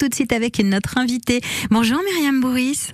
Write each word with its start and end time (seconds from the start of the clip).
Tout 0.00 0.08
de 0.08 0.14
suite 0.14 0.32
avec 0.32 0.58
notre 0.60 0.96
invité. 0.96 1.42
Bonjour 1.70 2.00
Myriam 2.02 2.40
Bourris. 2.40 2.92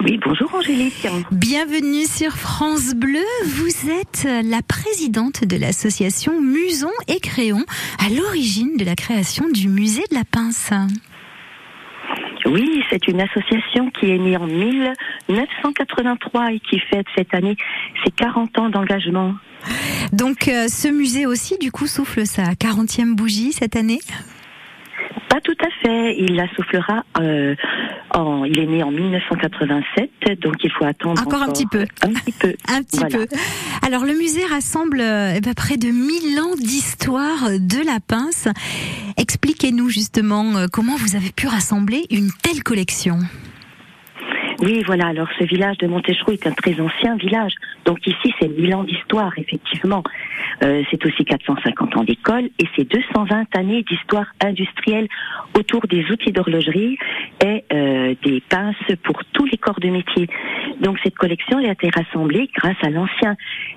Oui, 0.00 0.18
bonjour 0.26 0.52
Angélique. 0.52 1.06
Bienvenue 1.30 2.06
sur 2.06 2.32
France 2.32 2.94
Bleu. 2.94 3.22
Vous 3.46 3.88
êtes 3.88 4.26
la 4.44 4.62
présidente 4.62 5.44
de 5.44 5.56
l'association 5.56 6.40
Muson 6.40 6.90
et 7.06 7.20
Créon, 7.20 7.64
à 8.04 8.08
l'origine 8.10 8.76
de 8.76 8.84
la 8.84 8.96
création 8.96 9.48
du 9.48 9.68
musée 9.68 10.02
de 10.10 10.16
la 10.16 10.24
pince. 10.24 10.72
Oui, 12.46 12.82
c'est 12.90 13.06
une 13.06 13.20
association 13.20 13.88
qui 13.92 14.10
est 14.10 14.18
née 14.18 14.36
en 14.36 14.48
1983 14.48 16.52
et 16.52 16.58
qui 16.58 16.80
fête 16.80 17.06
cette 17.16 17.32
année 17.32 17.56
ses 18.04 18.10
40 18.10 18.58
ans 18.58 18.70
d'engagement. 18.70 19.36
Donc 20.12 20.48
euh, 20.48 20.66
ce 20.66 20.88
musée 20.88 21.26
aussi, 21.26 21.58
du 21.58 21.70
coup, 21.70 21.86
souffle 21.86 22.26
sa 22.26 22.54
40e 22.54 23.14
bougie 23.14 23.52
cette 23.52 23.76
année? 23.76 24.00
Pas 25.32 25.40
tout 25.40 25.56
à 25.64 25.70
fait. 25.82 26.14
Il 26.18 26.34
la 26.34 26.46
soufflera. 26.54 27.04
Euh, 27.18 27.54
en, 28.14 28.44
il 28.44 28.58
est 28.58 28.66
né 28.66 28.82
en 28.82 28.90
1987, 28.90 30.38
donc 30.42 30.56
il 30.62 30.70
faut 30.70 30.84
attendre 30.84 31.22
encore, 31.22 31.40
un 31.40 31.48
petit 31.48 31.64
peu. 31.64 31.86
Un 32.02 32.12
petit 32.12 32.32
peu. 32.32 32.54
un 32.68 32.82
petit 32.82 32.98
Voilà. 32.98 33.16
peu. 33.16 33.26
Alors 33.80 34.04
le 34.04 34.12
musée 34.12 34.44
rassemble 34.44 35.00
euh, 35.00 35.32
eh 35.34 35.40
ben, 35.40 35.54
près 35.54 35.78
de 35.78 35.88
1000 35.88 36.38
ans 36.38 36.54
d'histoire 36.56 37.48
de 37.58 37.82
la 37.82 37.98
pince. 38.06 38.48
Expliquez-nous 39.16 39.88
justement 39.88 40.54
euh, 40.56 40.66
comment 40.70 40.96
vous 40.96 41.16
avez 41.16 41.30
pu 41.30 41.46
rassembler 41.46 42.04
une 42.10 42.30
telle 42.42 42.62
collection. 42.62 43.18
Oui, 44.60 44.82
voilà. 44.86 45.08
Alors, 45.08 45.28
ce 45.38 45.44
village 45.44 45.78
de 45.78 45.86
Montécheroux 45.86 46.32
est 46.32 46.46
un 46.46 46.52
très 46.52 46.80
ancien 46.80 47.16
village. 47.16 47.54
Donc 47.84 48.06
ici, 48.06 48.32
c'est 48.40 48.48
1000 48.48 48.74
ans 48.74 48.84
d'histoire, 48.84 49.32
effectivement. 49.36 50.02
Euh, 50.62 50.82
c'est 50.90 51.04
aussi 51.06 51.24
450 51.24 51.96
ans 51.96 52.04
d'école 52.04 52.48
et 52.58 52.66
c'est 52.76 52.84
220 52.84 53.56
années 53.56 53.82
d'histoire 53.82 54.26
industrielle 54.44 55.08
autour 55.58 55.86
des 55.86 56.04
outils 56.10 56.30
d'horlogerie 56.30 56.98
et 57.44 57.64
euh, 57.72 58.14
des 58.24 58.40
pinces 58.48 58.76
pour 59.02 59.22
tous 59.32 59.46
les 59.46 59.58
corps 59.58 59.80
de 59.80 59.88
métier. 59.88 60.28
Donc 60.82 60.98
cette 61.04 61.14
collection 61.16 61.58
a 61.58 61.70
été 61.70 61.88
rassemblée 61.90 62.50
grâce 62.54 62.76
à 62.82 62.90
l'ancien 62.90 63.36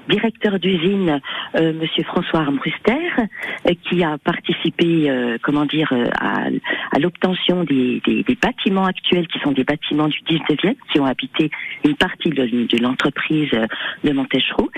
directeur 0.10 0.60
d'usine, 0.60 1.22
euh, 1.56 1.72
Monsieur 1.74 2.04
François 2.04 2.40
Armbruster, 2.40 2.98
euh, 3.20 3.74
qui 3.88 4.04
a 4.04 4.18
participé, 4.18 5.10
euh, 5.10 5.38
comment 5.42 5.66
dire, 5.66 5.94
euh, 5.94 6.06
à, 6.20 6.48
à 6.92 7.00
l'obtention 7.00 7.64
des, 7.64 8.02
des, 8.06 8.24
des 8.24 8.36
bâtiments 8.36 8.86
actuels 8.86 9.28
qui 9.28 9.40
sont 9.40 9.52
des 9.52 9.64
bâtiments 9.64 10.08
du 10.08 10.20
19e 10.28 10.76
qui 10.92 11.00
ont 11.00 11.06
habité 11.06 11.52
une 11.84 11.96
partie 11.96 12.30
de, 12.30 12.46
de 12.46 12.78
l'entreprise 12.82 13.50
euh, 13.54 13.68
de 14.04 14.12
Montécheroux. 14.12 14.72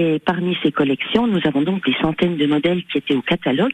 Et 0.00 0.18
parmi 0.20 0.56
ces 0.62 0.72
collections, 0.72 1.26
nous 1.26 1.40
avons 1.44 1.62
donc 1.62 1.84
des 1.84 1.94
centaines 2.00 2.36
de 2.36 2.46
modèles 2.46 2.82
qui 2.84 2.98
étaient 2.98 3.14
au 3.14 3.22
catalogue, 3.22 3.72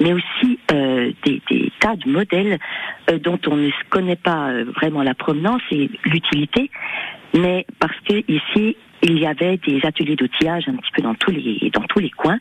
mais 0.00 0.12
aussi 0.12 0.58
euh, 0.72 1.12
des, 1.24 1.40
des 1.48 1.70
tas 1.78 1.94
de 1.96 2.10
modèles 2.10 2.58
euh, 3.08 3.18
dont 3.18 3.38
on 3.46 3.56
ne 3.56 3.70
connaît 3.88 4.16
pas 4.16 4.50
euh, 4.50 4.64
vraiment 4.74 5.02
la 5.02 5.14
provenance 5.14 5.62
et 5.70 5.88
l'utilité, 6.04 6.70
mais 7.34 7.66
parce 7.78 7.98
que 8.00 8.24
ici 8.28 8.76
il 9.02 9.18
y 9.18 9.26
avait 9.26 9.56
des 9.58 9.80
ateliers 9.84 10.16
d'outillage 10.16 10.68
un 10.68 10.74
petit 10.74 10.90
peu 10.94 11.02
dans 11.02 11.14
tous 11.14 11.30
les 11.30 11.70
dans 11.72 11.82
tous 11.82 12.00
les 12.00 12.10
coins. 12.10 12.38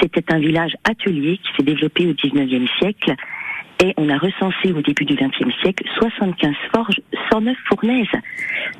C'était 0.00 0.32
un 0.32 0.38
village 0.38 0.76
atelier 0.84 1.38
qui 1.38 1.48
s'est 1.56 1.62
développé 1.62 2.06
au 2.06 2.12
19e 2.12 2.68
siècle 2.78 3.14
et 3.82 3.94
on 3.96 4.08
a 4.08 4.18
recensé 4.18 4.72
au 4.72 4.80
début 4.80 5.04
du 5.04 5.14
XXe 5.14 5.54
siècle 5.62 5.84
75 5.98 6.54
forges, 6.74 7.00
109 7.32 7.56
fournaises. 7.68 8.06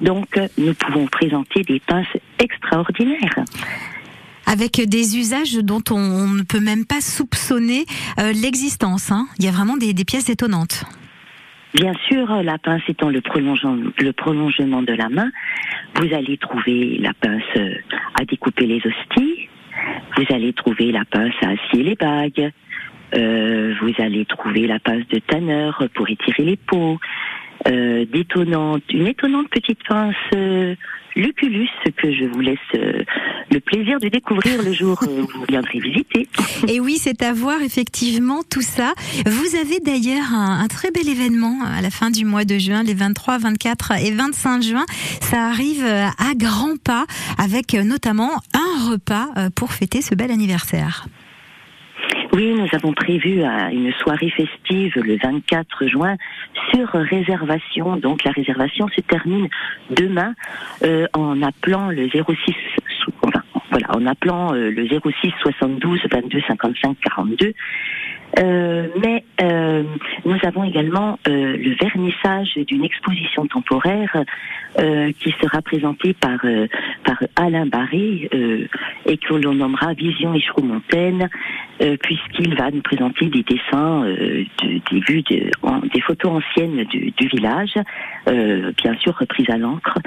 Donc 0.00 0.36
euh, 0.36 0.46
nous 0.58 0.74
pouvons 0.74 1.06
présenter 1.06 1.62
des 1.62 1.80
pinces 1.80 2.06
extraordinaires. 2.38 3.44
Avec 4.46 4.80
des 4.88 5.18
usages 5.18 5.54
dont 5.62 5.82
on, 5.90 6.28
ne 6.28 6.42
peut 6.42 6.60
même 6.60 6.84
pas 6.84 7.00
soupçonner 7.00 7.84
euh, 8.18 8.32
l'existence. 8.32 9.10
hein. 9.10 9.26
Il 9.38 9.44
y 9.44 9.48
a 9.48 9.50
vraiment 9.50 9.76
des, 9.76 9.94
pièces 10.04 10.28
étonnantes. 10.28 10.84
Bien 11.74 11.94
sûr, 12.08 12.28
la 12.42 12.58
pince 12.58 12.82
étant 12.88 13.08
le 13.08 13.20
prolongement, 13.22 14.82
de 14.82 14.92
la 14.92 15.08
main, 15.08 15.30
vous 15.96 16.12
allez 16.14 16.36
trouver 16.36 16.98
la 16.98 17.14
pince 17.14 17.42
euh, 17.56 17.74
à 18.20 18.24
découper 18.24 18.66
les 18.66 18.76
hosties, 18.76 19.48
vous 20.16 20.34
allez 20.34 20.52
trouver 20.52 20.92
la 20.92 21.04
pince 21.06 21.34
à 21.40 21.54
scier 21.68 21.82
les 21.82 21.94
bagues, 21.94 22.52
euh, 23.14 23.74
vous 23.80 23.92
allez 23.98 24.26
trouver 24.26 24.66
la 24.66 24.80
pince 24.80 25.06
de 25.08 25.18
tanneur 25.20 25.82
pour 25.94 26.10
étirer 26.10 26.44
les 26.44 26.56
peaux, 26.56 26.98
euh, 27.68 28.04
une 28.90 29.06
étonnante 29.06 29.48
petite 29.50 29.78
pince 29.88 30.14
euh, 30.34 30.74
Lucullus 31.14 31.68
que 31.96 32.12
je 32.12 32.24
vous 32.24 32.40
laisse 32.40 32.58
euh, 32.74 33.02
le 33.52 33.60
plaisir 33.60 33.98
de 34.00 34.08
découvrir 34.08 34.62
le 34.62 34.72
jour 34.72 34.98
où 35.06 35.26
vous 35.26 35.44
viendrez 35.48 35.78
visiter. 35.78 36.26
Et 36.68 36.80
oui, 36.80 36.96
c'est 36.98 37.22
à 37.22 37.32
voir 37.32 37.60
effectivement 37.62 38.40
tout 38.48 38.62
ça. 38.62 38.92
Vous 39.26 39.56
avez 39.56 39.78
d'ailleurs 39.80 40.32
un, 40.32 40.60
un 40.60 40.68
très 40.68 40.90
bel 40.90 41.08
événement 41.08 41.58
à 41.64 41.80
la 41.82 41.90
fin 41.90 42.10
du 42.10 42.24
mois 42.24 42.44
de 42.44 42.58
juin, 42.58 42.82
les 42.82 42.94
23, 42.94 43.38
24 43.38 43.92
et 44.04 44.10
25 44.12 44.62
juin. 44.62 44.84
Ça 45.20 45.44
arrive 45.46 45.84
euh, 45.84 46.06
à 46.06 46.34
grands 46.34 46.76
pas 46.82 47.04
avec 47.38 47.74
euh, 47.74 47.82
notamment 47.82 48.30
un 48.54 48.90
repas 48.90 49.28
euh, 49.36 49.50
pour 49.54 49.72
fêter 49.72 50.02
ce 50.02 50.14
bel 50.14 50.30
anniversaire. 50.30 51.06
Oui, 52.34 52.54
nous 52.54 52.66
avons 52.72 52.94
prévu 52.94 53.42
euh, 53.42 53.68
une 53.70 53.92
soirée 53.92 54.30
festive 54.30 54.94
le 54.96 55.18
24 55.22 55.86
juin 55.86 56.16
sur 56.72 56.88
réservation. 56.88 57.96
Donc 57.96 58.24
la 58.24 58.30
réservation 58.32 58.88
se 58.88 59.02
termine 59.02 59.48
demain 59.90 60.34
euh, 60.82 61.06
en 61.12 61.42
appelant 61.42 61.88
le 61.90 62.08
06 62.08 62.14
sou- 62.14 62.24
enfin, 62.34 62.81
voilà, 63.72 63.96
en 63.96 64.06
appelant 64.06 64.54
euh, 64.54 64.70
le 64.70 64.86
06 64.86 65.32
72 65.40 66.00
22 66.10 66.40
55 66.46 66.96
42. 67.00 67.54
Euh, 68.38 68.88
mais 69.02 69.24
euh, 69.42 69.82
nous 70.24 70.38
avons 70.42 70.64
également 70.64 71.18
euh, 71.28 71.56
le 71.56 71.74
vernissage 71.74 72.54
d'une 72.66 72.82
exposition 72.84 73.46
temporaire 73.46 74.24
euh, 74.78 75.12
qui 75.20 75.32
sera 75.42 75.60
présentée 75.60 76.14
par 76.14 76.38
euh, 76.44 76.66
par 77.04 77.18
Alain 77.36 77.66
Barré 77.66 78.30
et 79.06 79.16
que 79.18 79.34
l'on 79.34 79.52
nommera 79.54 79.92
Vision 79.92 80.32
Écheroux-Montaigne 80.32 81.28
euh, 81.82 81.96
puisqu'il 82.02 82.54
va 82.54 82.70
nous 82.70 82.80
présenter 82.80 83.26
des 83.26 83.42
dessins, 83.42 84.02
de- 84.04 84.46
des 84.90 85.00
vues, 85.00 85.22
de- 85.22 85.50
des 85.92 86.00
photos 86.00 86.42
anciennes 86.42 86.84
du, 86.84 87.10
du 87.10 87.26
village, 87.28 87.74
bien 88.26 88.94
sûr 89.00 89.14
reprises 89.18 89.50
à 89.50 89.58
l'encre, 89.58 89.98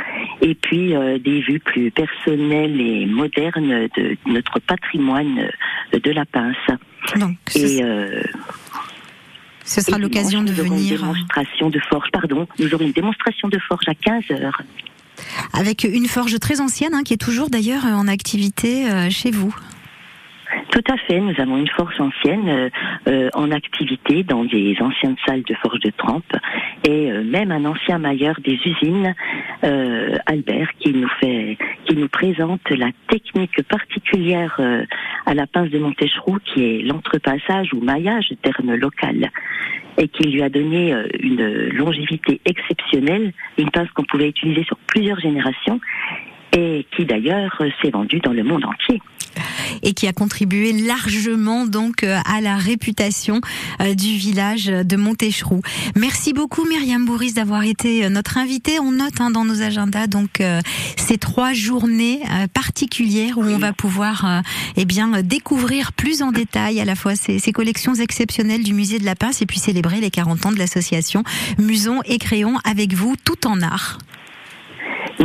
et 0.42 0.56
puis 0.56 0.94
des 1.24 1.42
vues 1.42 1.60
plus 1.60 1.92
personnelles 1.92 2.80
et 2.82 3.06
modernes 3.06 3.88
de 3.98 4.18
notre 4.26 4.60
patrimoine 4.60 5.50
de 5.94 6.12
la 6.12 6.26
pince. 6.26 6.56
Donc, 7.20 7.38
ce, 7.50 7.60
Et, 7.60 7.84
euh, 7.84 8.22
ce 9.64 9.82
sera 9.82 9.98
et 9.98 10.02
l'occasion 10.02 10.44
de 10.44 10.52
dimanche, 10.52 10.60
nous 10.60 10.66
aurons 10.66 10.78
venir 10.78 10.94
Une 10.94 11.00
démonstration 11.00 11.70
de 11.70 11.80
forge, 11.90 12.10
pardon. 12.12 12.48
Nous 12.60 12.74
aurons 12.74 12.86
une 12.86 12.92
démonstration 12.92 13.48
de 13.48 13.60
forge 13.60 13.88
à 13.88 13.96
15 13.96 14.24
heures. 14.32 14.62
avec 15.54 15.84
une 15.84 16.08
forge 16.08 16.40
très 16.40 16.62
ancienne 16.62 16.94
hein, 16.94 17.04
qui 17.04 17.14
est 17.14 17.18
toujours 17.18 17.50
d'ailleurs 17.50 17.86
euh, 17.86 17.94
en 17.94 18.08
activité 18.08 18.90
euh, 18.90 19.10
chez 19.10 19.32
vous. 19.32 19.56
Tout 20.76 20.92
à 20.92 20.98
fait, 20.98 21.22
nous 21.22 21.34
avons 21.38 21.56
une 21.56 21.70
forge 21.70 22.02
ancienne 22.02 22.50
euh, 22.50 22.70
euh, 23.08 23.30
en 23.34 23.50
activité 23.52 24.24
dans 24.24 24.44
des 24.44 24.76
anciennes 24.82 25.16
salles 25.26 25.44
de 25.44 25.56
forge 25.56 25.80
de 25.80 25.90
trempe 25.92 26.36
et 26.86 27.14
euh, 27.14 27.24
même 27.24 27.54
un 27.54 27.64
ancien 27.64 27.98
mailleur 27.98 28.36
des 28.44 28.60
usines, 28.66 29.16
Albert, 30.26 30.70
qui 30.80 30.92
nous 30.92 31.08
fait, 31.22 31.58
qui 31.86 31.96
nous 31.96 32.10
présente 32.10 32.70
la 32.72 32.90
technique 33.08 33.64
particulière 33.64 34.60
à 35.26 35.34
la 35.34 35.48
pince 35.48 35.70
de 35.70 35.80
Montécheroux, 35.80 36.38
qui 36.44 36.64
est 36.64 36.82
l'entrepassage 36.82 37.74
ou 37.74 37.80
maillage, 37.80 38.34
terme 38.44 38.76
local, 38.76 39.32
et 39.98 40.08
qui 40.08 40.28
lui 40.30 40.44
a 40.44 40.50
donné 40.50 40.94
une 41.20 41.70
longévité 41.70 42.42
exceptionnelle, 42.46 43.34
une 43.58 43.72
pince 43.72 43.90
qu'on 43.92 44.04
pouvait 44.04 44.30
utiliser 44.30 44.64
sur 44.66 44.78
plusieurs 44.86 45.20
générations 45.20 45.80
et 46.56 46.86
qui 46.96 47.06
d'ailleurs 47.06 47.60
s'est 47.82 47.92
vendue 47.92 48.20
dans 48.20 48.34
le 48.34 48.44
monde 48.44 48.66
entier. 48.66 49.02
Et 49.86 49.94
qui 49.94 50.08
a 50.08 50.14
contribué 50.14 50.74
largement 50.74 51.66
donc 51.66 52.04
euh, 52.04 52.20
à 52.26 52.42
la 52.42 52.58
réputation 52.58 53.40
euh, 53.82 53.94
du 53.94 54.18
village 54.18 54.66
de 54.66 54.96
Montécheroux. 54.98 55.62
Merci 55.96 56.34
beaucoup 56.34 56.66
Myriam 56.68 57.06
Bourris 57.06 57.34
d'avoir 57.34 57.64
été 57.64 58.04
euh, 58.04 58.10
notre 58.10 58.38
invitée. 58.38 58.80
On 58.80 58.92
note 58.92 59.22
hein, 59.22 59.32
dans 59.32 59.46
nos 59.46 59.62
agendas 59.62 60.08
donc 60.08 60.42
euh, 60.42 60.60
ces 60.98 61.18
trois 61.18 61.54
journées 61.54 62.22
euh, 62.24 62.48
particulières 62.54 63.38
où 63.38 63.44
on 63.44 63.60
va 63.60 63.72
pouvoir 63.72 64.26
euh, 64.26 64.42
eh 64.76 64.86
bien 64.86 65.22
découvrir 65.22 65.94
plus 65.94 66.24
en 66.24 66.32
détail 66.32 66.82
à 66.82 66.86
la 66.86 66.96
fois 66.96 67.16
ces, 67.16 67.38
ces 67.40 67.52
collections 67.52 67.94
exceptionnelles 67.94 68.64
du 68.64 68.74
musée 68.74 68.98
de 69.00 69.06
la 69.06 69.16
Pince 69.16 69.42
et 69.42 69.46
puis 69.46 69.60
célébrer 69.60 70.02
les 70.02 70.10
40 70.10 70.48
ans 70.48 70.52
de 70.52 70.58
l'association 70.58 71.24
Muson 71.60 72.02
et 72.06 72.18
Créon 72.18 72.58
avec 72.64 72.94
vous 72.94 73.16
tout 73.24 73.48
en 73.48 73.62
art. 73.62 74.00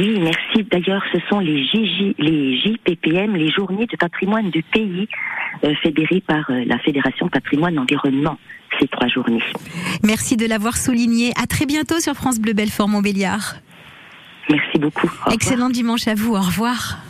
Oui, 0.00 0.18
merci. 0.18 0.66
D'ailleurs, 0.70 1.02
ce 1.12 1.18
sont 1.28 1.40
les, 1.40 1.62
JJ, 1.62 2.14
les 2.16 2.56
JPPM, 2.56 3.36
les 3.36 3.50
journées 3.50 3.84
de 3.84 3.96
patrimoine 3.98 4.48
du 4.48 4.62
pays, 4.62 5.06
euh, 5.62 5.74
fédérées 5.82 6.22
par 6.26 6.48
euh, 6.48 6.64
la 6.64 6.78
Fédération 6.78 7.28
Patrimoine 7.28 7.78
Environnement, 7.78 8.38
ces 8.80 8.88
trois 8.88 9.08
journées. 9.08 9.42
Merci 10.02 10.38
de 10.38 10.46
l'avoir 10.46 10.78
souligné. 10.78 11.32
À 11.38 11.46
très 11.46 11.66
bientôt 11.66 12.00
sur 12.00 12.14
France 12.14 12.40
Bleu 12.40 12.54
Belfort 12.54 12.88
Montbéliard. 12.88 13.56
Merci 14.48 14.78
beaucoup. 14.78 15.10
Excellent 15.30 15.68
dimanche 15.68 16.08
à 16.08 16.14
vous. 16.14 16.34
Au 16.34 16.40
revoir. 16.40 16.96